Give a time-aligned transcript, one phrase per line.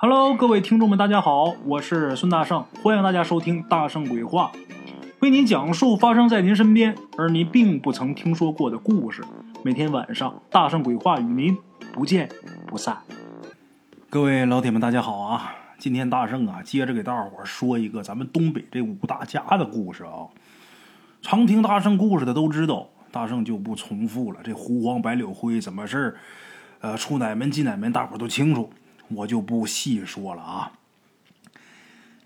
[0.00, 4.52] Hello，各位听众们，大家好，我是孙大圣，欢迎大家收听《大圣鬼话》，
[5.18, 9.24] 为您讲述发生在您身边而您并不曾听说过的故事。
[9.64, 11.58] 每天晚上，《大圣鬼话》与您
[11.92, 12.28] 不见
[12.64, 12.96] 不散。
[14.08, 15.52] 各位老铁们，大家好啊！
[15.78, 20.30] 今天大圣啊，接着给大伙儿说一个咱们东北这五大家的故事啊。
[21.22, 24.38] 常听大圣故事的都知道，大圣就不重复了。
[24.44, 26.16] 这狐黄白柳灰怎么事儿？
[26.80, 28.70] 呃，出哪门进哪门，大伙儿都清楚。
[29.08, 30.72] 我就不细说了啊。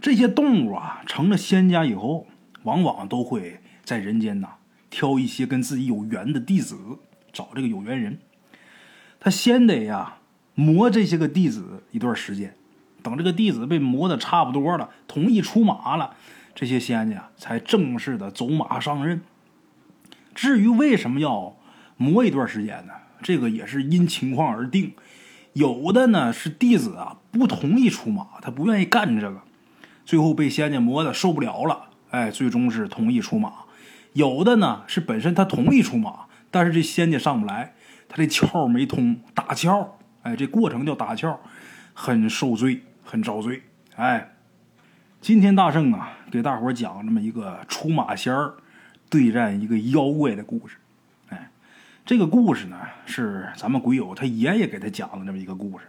[0.01, 2.27] 这些动物啊，成了仙家以后，
[2.65, 4.55] 往往都会在人间呐
[4.91, 6.77] 挑一些跟自己有缘的弟子，
[7.33, 8.19] 找这个有缘人。
[9.21, 10.17] 他先得呀
[10.55, 12.57] 磨这些个弟子一段时间，
[13.03, 16.17] 等这个弟子被磨的差不多了，同意出马了，
[16.55, 19.23] 这些仙家才正式的走马上任。
[20.35, 21.57] 至于为什么要
[21.97, 22.95] 磨一段时间呢？
[23.23, 24.95] 这个也是因情况而定。
[25.53, 29.43] 有的呢是弟子啊不同意出马，他不愿意干这个，
[30.05, 33.53] 最后被仙家磨的受不了了，哎，最终是同意出马。
[34.15, 37.75] 有的呢是本身他同意出马，但是这仙家上不来，
[38.09, 39.89] 他这窍没通，打窍，
[40.23, 41.37] 哎，这过程叫打窍，
[41.93, 43.63] 很受罪，很遭罪。
[43.97, 44.33] 哎，
[45.21, 48.55] 今天大圣啊给大伙讲这么一个出马仙儿
[49.11, 50.77] 对战一个妖怪的故事。
[52.05, 55.85] 这个故事呢，是咱们鬼友他爷爷给他讲的这么一个故事，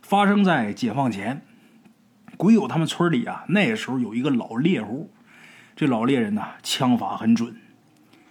[0.00, 1.42] 发生在解放前。
[2.36, 5.10] 鬼友他们村里啊，那时候有一个老猎户，
[5.74, 7.56] 这老猎人呢，枪法很准，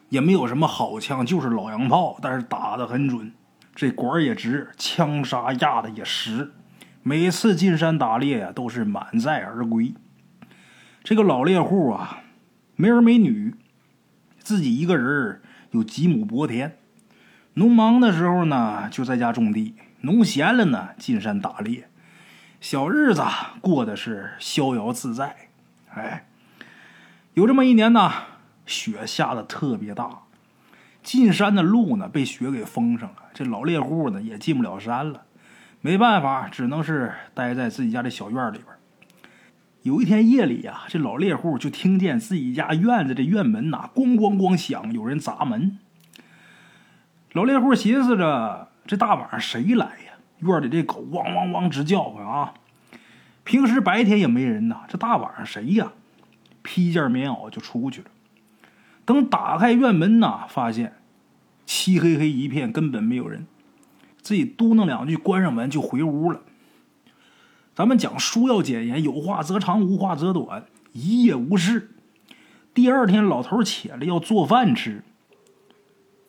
[0.08, 3.34] 也没有什么好枪，就是老洋炮，但是打的很准，
[3.76, 6.54] 这管也直，枪杀压的也实。
[7.04, 9.94] 每次进山打猎呀，都是满载而归。
[11.04, 12.22] 这个老猎户啊，
[12.78, 13.54] 没儿没女，
[14.40, 15.42] 自己一个人
[15.72, 16.78] 有几亩薄田，
[17.56, 21.90] 农忙的时候呢，就在家种地；农闲了呢，进山打猎，
[22.62, 23.22] 小日子
[23.62, 25.36] 过得是逍遥自在。
[25.94, 26.28] 哎，
[27.34, 28.12] 有这么一年呢，
[28.66, 30.22] 雪下的特别大，
[31.04, 35.24] 进山的路呢被雪给封上了，这老猎户呢也进不了山了，
[35.82, 38.68] 没办法，只能是待在自己家的小院里边。
[39.88, 45.80] 有一天夜里呀，这老猎户就听见自己家院子这院门呐，咣咣咣响，有人砸门。
[47.32, 50.20] 老猎户寻思着，这大晚上谁来呀？
[50.40, 52.54] 院里这狗汪汪汪直叫唤啊！
[53.46, 55.94] 平时白天也没人呐，这大晚上谁呀？
[56.62, 58.08] 披件棉袄就出去了。
[59.06, 60.96] 等打开院门呐，发现
[61.66, 63.48] 漆黑黑一片，根本没有人。
[64.22, 66.42] 自己嘟囔两句，关上门就回屋了。
[67.78, 70.66] 咱们讲书要简言，有话则长，无话则短。
[70.94, 71.92] 一夜无事。
[72.74, 75.04] 第二天，老头起来要做饭吃，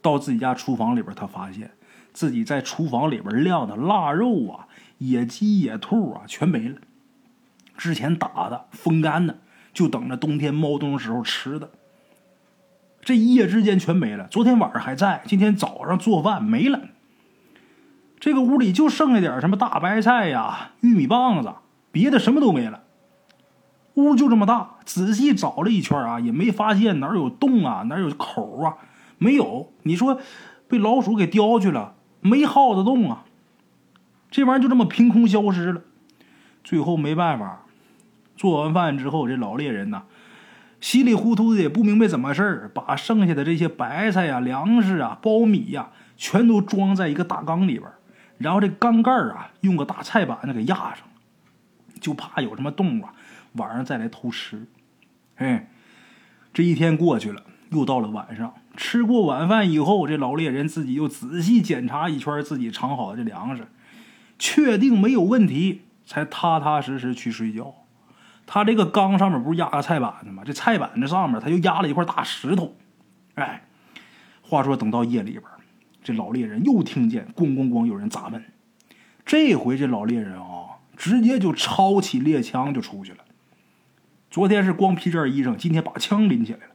[0.02, 1.70] 到自己家厨房里边，他发现
[2.12, 6.76] 自己在厨房里边晾的腊肉啊、野鸡、野兔啊全没了。
[7.78, 9.38] 之前打的、风干的，
[9.72, 11.70] 就等着冬天猫冬时候吃的。
[13.00, 14.28] 这一夜之间全没了。
[14.28, 16.87] 昨天晚上还在，今天早上做饭没了。
[18.28, 21.54] 这个屋里就剩下点什么大白菜呀、玉米棒子，
[21.90, 22.82] 别的什么都没了。
[23.94, 28.74] 屋就这么大，仔细找了一圈啊，也没发现哪有洞啊，哪有口啊，
[29.16, 29.72] 没有。
[29.84, 30.20] 你说
[30.68, 33.24] 被老鼠给叼去了，没耗子洞啊？
[34.30, 35.80] 这玩意儿就这么凭空消失了。
[36.62, 37.62] 最后没办法，
[38.36, 40.02] 做完饭之后，这老猎人呐，
[40.82, 47.90] 稀里糊涂的也不明白怎么事儿，把剩下的这些白菜呀、粮食啊、苞米呀，全都装在一个大缸里边。
[48.38, 50.98] 然后这缸盖啊，用个大菜板子给压上，
[52.00, 53.12] 就怕有什么动物啊，
[53.54, 54.66] 晚上再来偷吃。
[55.36, 55.68] 哎，
[56.54, 63.66] 这一天过去了，又到了晚上，吃过晚饭以后，这老猎人自己又仔细检查一圈自己藏好的这粮食，
[64.38, 67.74] 确定没有问题，才踏踏实实去睡觉。
[68.46, 70.42] 他这个缸上面不是压个菜板子吗？
[70.46, 72.76] 这菜板子上面他又压了一块大石头。
[73.34, 73.64] 哎，
[74.42, 75.42] 话说等到夜里边。
[76.08, 78.42] 这老猎人又听见咣咣咣有人砸门，
[79.26, 83.18] 这回这老猎人啊，直接就抄起猎枪就出去了。
[84.30, 86.72] 昨天是光披件衣裳，今天把枪拎起来了。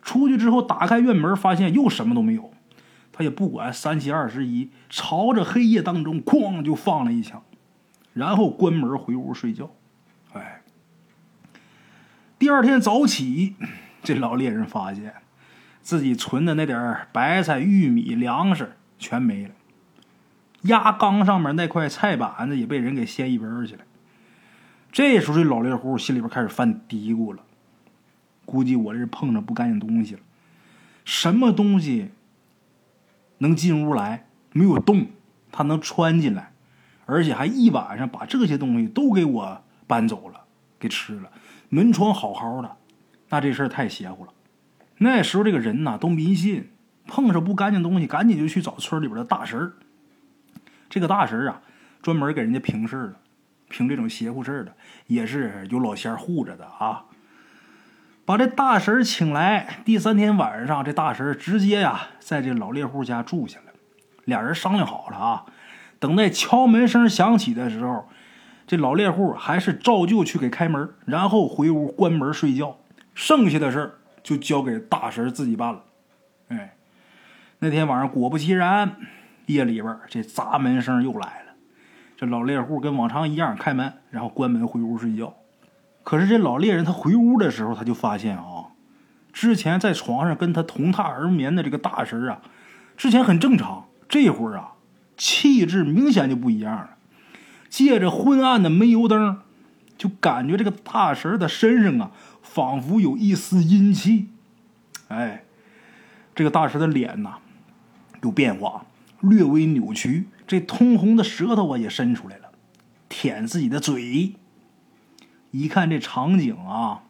[0.00, 2.50] 出去之后打开院门，发现又什么都没有。
[3.12, 7.42] 他也不管三七二十一，朝着黑夜当中哐就放了一枪，
[8.14, 9.70] 然后关门回屋睡觉。
[10.32, 10.62] 哎，
[12.38, 13.56] 第二天早起，
[14.02, 15.16] 这老猎人发现。
[15.90, 19.50] 自己存的那点儿白菜、玉米、粮食全没了，
[20.62, 23.82] 压缸上面那块菜板子也被人给掀一边去了。
[24.92, 27.42] 这时候，这老猎户心里边开始犯嘀咕了，
[28.44, 30.20] 估计我这是碰着不干净东西了。
[31.04, 32.10] 什么东西
[33.38, 34.26] 能进屋来？
[34.52, 35.08] 没有洞，
[35.50, 36.52] 它能穿进来，
[37.04, 40.42] 而且还一晚上把这些东西都给我搬走了，
[40.78, 41.32] 给吃了，
[41.68, 42.76] 门窗好好的，
[43.30, 44.32] 那这事儿太邪乎了。
[45.02, 46.70] 那时候这个人呐都迷信，
[47.06, 49.72] 碰上不干净东西，赶紧就去找村里边的大神。
[50.90, 51.62] 这个大神啊，
[52.02, 53.14] 专门给人家平事的，
[53.70, 54.74] 平这种邪乎事的，
[55.06, 57.06] 也是有老仙护着的啊。
[58.26, 63.72] 把这大神请来，第三天晚上，这大神直接呀，在这老猎户家住下了。
[64.26, 65.46] 俩人商量好了啊，
[65.98, 68.06] 等待敲门声响起的时候，
[68.66, 72.76] 这老猎户还是照旧去给开门，然后回屋关门睡觉。
[73.14, 75.84] 剩下的事就交给大神自己办了。
[76.48, 76.76] 哎，
[77.58, 78.96] 那天晚上果不其然，
[79.46, 81.52] 夜里边这砸门声又来了。
[82.16, 85.34] 这老猎户跟往常一样开门，然后关门回屋睡觉。
[86.02, 88.72] 可是这老猎人他回屋的时候，他就发现啊，
[89.32, 92.40] 之前在床上跟他同榻而眠的这个大神啊，
[92.96, 94.72] 之前很正常，这会儿啊，
[95.16, 96.90] 气质明显就不一样了。
[97.68, 99.38] 借着昏暗的煤油灯，
[99.96, 102.10] 就感觉这个大神的身上啊，
[102.52, 104.28] 仿佛有一丝阴气。
[105.06, 105.44] 哎，
[106.34, 107.38] 这个大神的脸呐，
[108.22, 108.84] 有变化，
[109.20, 112.50] 略微扭曲，这通红的舌头啊也伸出来了，
[113.08, 114.34] 舔自己的嘴。
[115.52, 117.02] 一看这场景啊，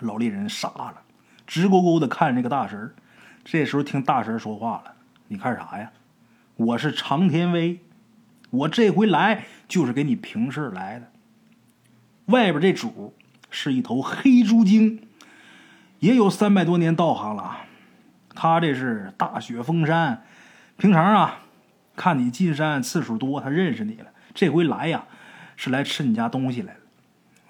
[0.00, 1.02] 老猎人傻了，
[1.46, 2.94] 直勾勾的看这个大神
[3.44, 4.94] 这时候听大神说话了
[5.28, 5.92] ：“你看啥呀？
[6.56, 7.80] 我是常天威，
[8.50, 11.10] 我这回来就是给你平事来的。
[12.26, 13.14] 外边这主
[13.50, 15.00] 是一头黑猪精，
[16.00, 17.58] 也有三百多年道行了。
[18.34, 20.22] 他这是大雪封山，
[20.76, 21.40] 平常啊，
[21.96, 24.06] 看你进山次数多，他认识你了。
[24.34, 25.04] 这回来呀，
[25.56, 26.80] 是来吃你家东西来了。”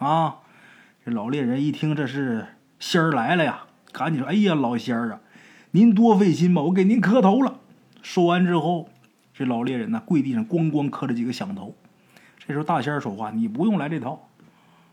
[0.06, 0.36] 啊！
[1.04, 2.46] 这老猎人一听这是
[2.78, 5.20] 仙儿来了呀，赶紧说：“哎呀，老仙儿啊，
[5.72, 7.58] 您多费心吧，我给您磕头了。”
[8.00, 8.88] 说完之后，
[9.34, 11.74] 这老猎人呢跪地上咣咣磕了几个响头。
[12.38, 14.27] 这时候大仙儿说话：“你不用来这套，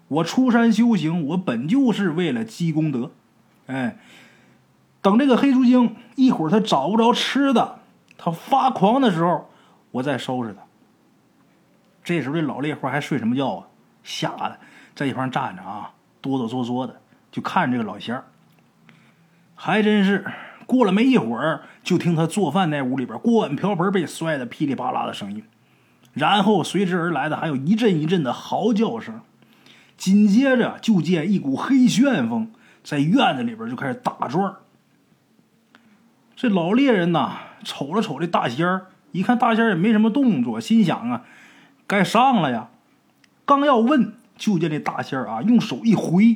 [0.07, 3.12] 我出山修行，我本就是为了积功德。
[3.68, 3.98] 哎，
[5.02, 7.80] 等这个黑猪精一会儿他找不着吃的，
[8.18, 9.50] 他发狂的时候，
[9.92, 10.62] 我再收拾他。
[12.04, 13.68] 这时候这老猎户还睡什么觉啊？
[14.04, 14.57] 吓得。”
[14.96, 15.92] 在一旁站着啊，
[16.22, 18.24] 哆哆嗦嗦的，就看这个老仙儿。
[19.54, 20.25] 还真是
[20.66, 25.44] 过了没一会儿，就听他做饭那屋里边锅碗瓢盆被摔得噼里啪啦的声音，
[26.13, 29.19] 然后随之而来的还有一阵一阵的嚎叫声。
[29.97, 32.51] 紧接着就见一股黑旋风
[32.83, 34.56] 在院子里边就开始打转。
[36.36, 41.24] 这老猎人呐，瞅了瞅这大仙儿，一看大仙儿也没什么动作，心想啊，
[41.88, 42.69] 该上了呀。
[43.45, 44.13] 刚要问。
[44.38, 46.36] 就见这大仙儿啊，用手一挥，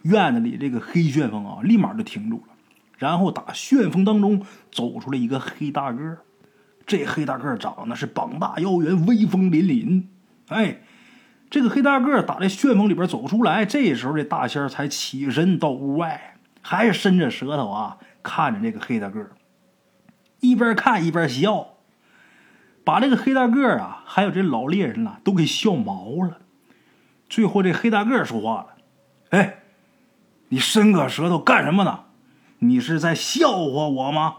[0.00, 2.54] 院子里这个黑旋风啊，立马就停住了。
[2.96, 4.42] 然后打旋风当中
[4.72, 6.20] 走出来一个黑大个儿，
[6.86, 10.04] 这黑大个儿长得是膀大腰圆，威风凛凛。
[10.48, 10.78] 哎，
[11.54, 19.24] 这个黑大个打这旋风里边走出来，这时候这大仙才起身到屋外，还是伸着舌头啊，看着这个黑大个，
[20.40, 21.76] 一边看一边笑，
[22.82, 26.38] 把这个黑大个啊，还有这老猎人呐，都给笑毛了。
[27.28, 28.66] 最后，这黑大个说话了
[29.30, 29.60] ：“哎，
[30.48, 32.00] 你伸个舌头干什么呢？
[32.58, 34.38] 你是在笑话我吗？”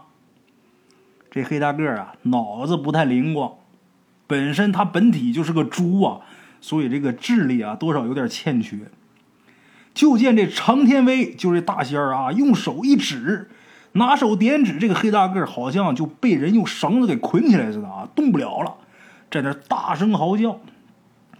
[1.32, 3.54] 这黑大个啊，脑子不太灵光，
[4.26, 6.20] 本身他本体就是个猪啊，
[6.60, 8.78] 所以这个智力啊，多少有点欠缺。
[9.94, 13.48] 就见这常天威，就是大仙儿啊，用手一指，
[13.92, 18.74] 拿手点指，这个黑大个好像就被人用绳子给捆起来似的啊，动不了了，
[19.30, 20.60] 在那大声嚎叫。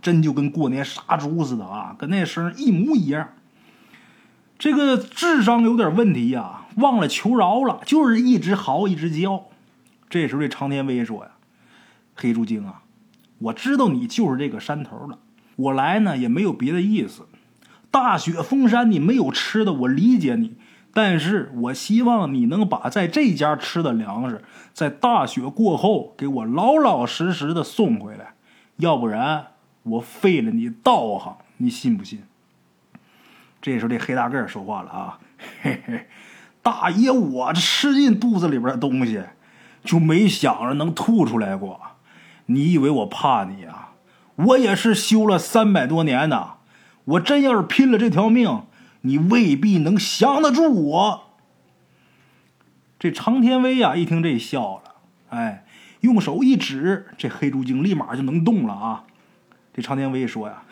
[0.02, 3.30] 真就跟过年杀猪似的啊，跟那声一模一样。
[4.56, 9.46] 这个智商有点问题呀，忘了求饶了，就是一直嚎一直叫。
[10.08, 11.32] 这时候这常天威说呀
[12.14, 12.82] ：“黑猪精啊，
[13.38, 15.18] 我知道你就是这个山头的，
[15.56, 17.26] 我来呢也没有别的意思。
[17.90, 20.56] 大雪封山，你没有吃的，我理解你。
[20.92, 28.34] 但是我希望你能把在这家吃的粮食，在大雪过后给我老老实实的送回来，
[28.76, 29.48] 要不然。”
[29.86, 32.24] 我废了你道行，你信不信？
[33.62, 35.18] 这时候这黑大个说话了啊，
[35.62, 36.06] 嘿嘿，
[36.60, 39.22] 大爷，我吃进肚子里边的东西，
[39.84, 41.80] 就没想着能吐出来过。
[42.46, 43.94] 你以为我怕你啊？
[44.36, 46.58] 我也是修了三百多年的，
[47.04, 48.64] 我真要是拼了这条命，
[49.00, 51.22] 你未必能降得住我。
[52.98, 54.94] 这常天威啊，一听这笑了，
[55.30, 55.64] 哎，
[56.00, 59.04] 用手一指，这黑猪精立马就能动了啊。
[59.72, 60.62] 这常天威说呀：“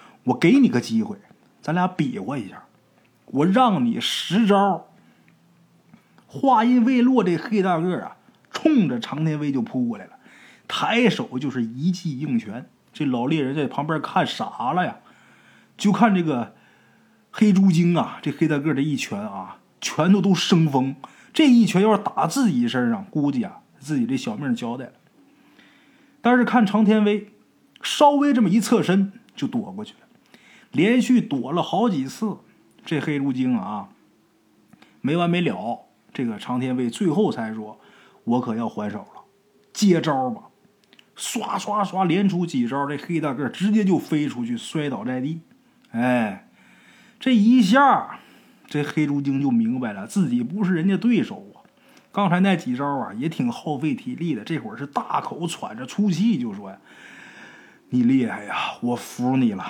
[0.24, 1.16] 我给你个机会，
[1.62, 2.64] 咱俩比划一下，
[3.26, 4.88] 我让你十招。”
[6.26, 8.16] 话音未落，这黑大个啊，
[8.50, 10.13] 冲着常天威就扑过来了。
[10.76, 12.68] 抬手就是一记硬拳。
[12.92, 14.96] 这老猎人在旁边看傻了呀，
[15.76, 16.56] 就看这个
[17.30, 20.96] 黑猪精啊，这黑大个的一拳啊，拳头都生风。
[21.32, 24.92] 这一拳要是打自己身上，估计啊自己这小命交代了。
[26.20, 27.28] 但是看常天威，
[27.80, 30.00] 稍微这么一侧身就躲过去了，
[30.72, 32.38] 连续躲了好几次。
[32.84, 33.90] 这黑猪精啊，
[35.00, 35.82] 没完没了。
[36.12, 37.78] 这个常天威最后才说
[38.24, 39.22] ：“我可要还手了，
[39.72, 40.42] 接招吧！”
[41.16, 45.40] 刷刷刷，连出几招，这黑大个直接就飞出去，摔倒在地。
[45.90, 46.48] 哎，
[47.20, 48.18] 这一下，
[48.66, 51.62] 这黑猪精就明白了，自己不是人家对手啊。
[52.10, 54.44] 刚才那几招啊，也挺耗费体力的。
[54.44, 56.78] 这会儿是大口喘着粗气，就说：“呀
[57.90, 59.64] 你厉害呀，我服你了。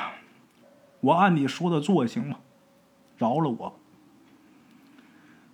[1.01, 2.37] 我按你说的做，行吗？”
[3.17, 3.79] 饶了我！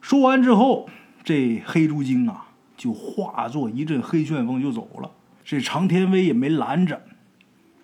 [0.01, 0.89] 说完之后，
[1.23, 5.11] 这黑猪精啊，就化作一阵黑旋风就走了。
[5.51, 7.03] 这常天威也没拦着，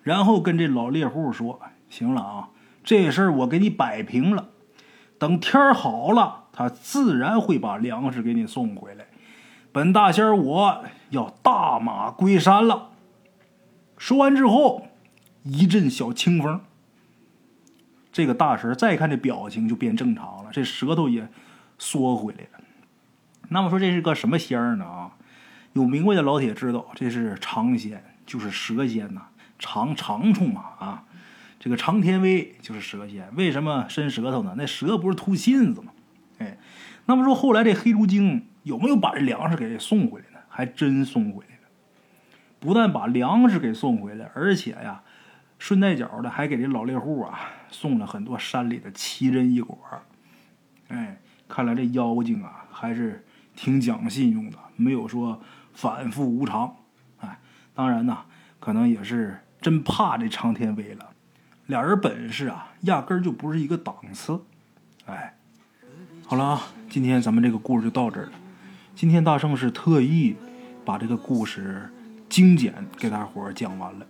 [0.01, 1.59] 然后跟这老猎户说
[1.91, 2.49] ：“行了啊，
[2.81, 4.47] 这事儿我给你摆平了。
[5.19, 9.07] 等天好了，他自然会把粮食给你送回来。
[9.73, 12.91] 本大仙我要大马归山了。”
[13.99, 14.87] 说完之后，
[15.43, 16.61] 一阵小清风。
[18.13, 21.27] 这个大神再看这表情就变正常了，这舌头也
[21.77, 22.63] 缩回来了。
[23.49, 24.85] 那么说这是个什么仙儿呢？
[24.85, 25.06] 啊，
[25.77, 29.21] 有明白的老铁知道，这是长仙，就是蛇仙呐，
[29.59, 31.03] 长长虫嘛啊。
[31.59, 34.55] 这个长天威就是蛇仙，为什么伸舌头呢？
[34.57, 35.91] 那蛇不是吐信子吗？
[36.39, 36.57] 哎，
[37.05, 40.39] 那么说后来这黑猪精有没有把这粮食给送回来呢？
[40.49, 41.69] 还真送回来了，
[42.59, 45.03] 不但把粮食给送回来，而且呀。
[45.59, 47.39] 顺带脚的还给这老猎户啊
[47.71, 49.75] 送了很多山里的奇珍异果，
[50.89, 51.17] 哎，
[51.49, 55.41] 看来这妖精啊还是挺讲信用的，没有说
[55.77, 56.75] 反复无常。
[57.19, 57.37] 哎，
[57.75, 58.17] 当然呢，
[58.59, 61.11] 可能也是真怕这常天威了。
[61.67, 64.41] 俩人本事啊，压根儿就不是一个档次。
[65.05, 65.35] 哎，
[66.25, 68.31] 好了啊，今天咱们这个故事就到这儿了。
[68.95, 70.35] 今天大圣是特意
[70.83, 71.87] 把这个故事
[72.27, 74.07] 精简给大伙儿讲完了。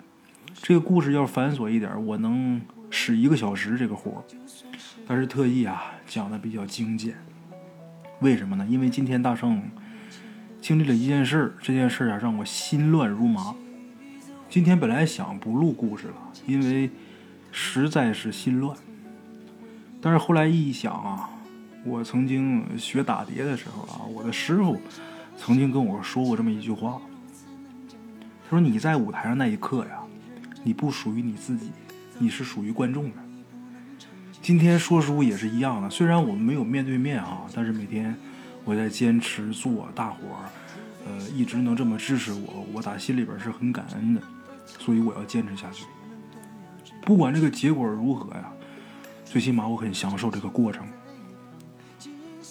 [0.61, 4.23] 这个故事要繁琐一点，我能使一个小时这个活儿
[5.05, 7.17] 但是特意啊讲的比较精简。
[8.21, 8.65] 为什么呢？
[8.69, 9.61] 因为今天大圣
[10.67, 13.55] 经历了一件事这件事啊让我心乱如麻。
[14.49, 16.89] 今天本来想不录故事了，因为
[17.53, 18.75] 实在是心乱。
[20.01, 21.29] 但是后来一想啊，
[21.85, 24.77] 我曾经学打碟的时候啊，我的师傅
[25.37, 26.99] 曾经跟我说过这么一句话，
[28.43, 30.01] 他说：“你在舞台上那一刻呀。”
[30.65, 31.71] 你不属于你自己，
[32.19, 33.15] 你是属于观众的。
[34.41, 38.13] 今天说书也是一样的，虽然我们没有面对面哈，但是每天
[38.67, 40.51] 我在坚持做，大伙儿
[41.05, 44.21] 呃一直能这么支持我，我打心里边是很感恩的，
[44.77, 45.85] 所以我要坚持下去。
[47.05, 48.51] 不管这个结果如何呀，
[49.23, 50.85] 最起码我很享受这个过程。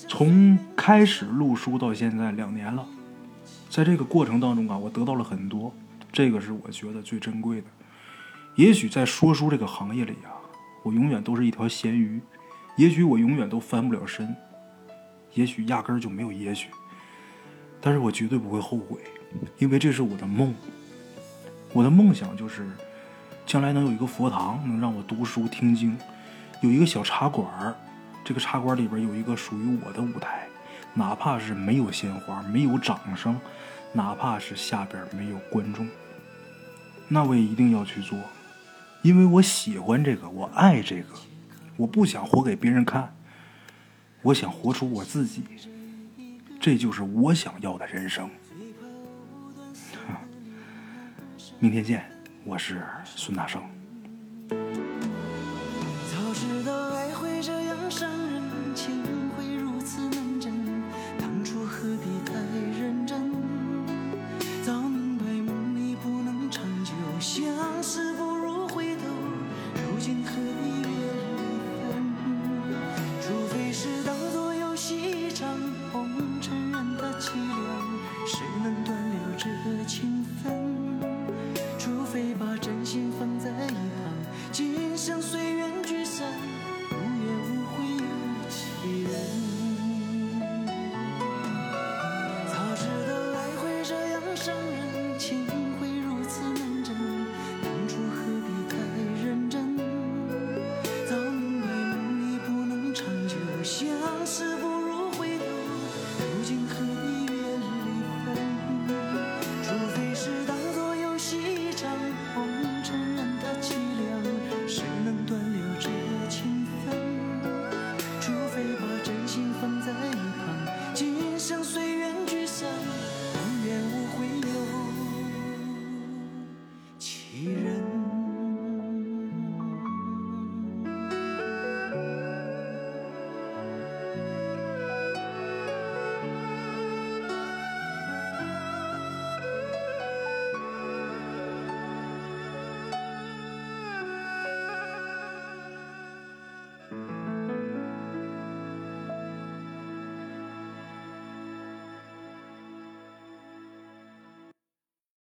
[0.08, 2.86] 从开始录书到现在两年了，
[3.68, 5.70] 在这个过程当中啊，我得到了很多，
[6.10, 7.66] 这个是我觉得最珍贵的。
[8.54, 10.30] 也许在说书这个行业里呀，
[10.82, 12.18] 我永远都是一条咸鱼，
[12.78, 14.34] 也许我永远都翻不了身，
[15.36, 16.68] 也许压根儿就没有也许，
[17.80, 18.98] 但是我绝对不会后悔，
[19.58, 20.52] 因为这是我的梦。
[21.72, 22.66] 我的梦想就是，
[23.44, 25.96] 将来能有一个佛堂，能让我读书听经，
[26.62, 27.74] 有一个小茶馆儿，
[28.24, 30.46] 这个茶馆里边有一个属于我的舞台，
[30.94, 33.38] 哪怕是没有鲜花，没有掌声，
[33.92, 35.86] 哪怕是下边没有观众，
[37.08, 38.18] 那我也一定要去做。
[39.02, 41.08] 因为我喜欢这个，我爱这个，
[41.76, 43.14] 我不想活给别人看，
[44.26, 45.44] 我想活出我自己，
[46.60, 48.28] 这就是我想要的人生。
[51.60, 52.04] 明天见，
[52.44, 53.62] 我是孙大圣。